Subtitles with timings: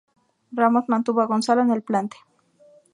[0.59, 2.17] Ramos mantuvo a Gonzalo en el plante.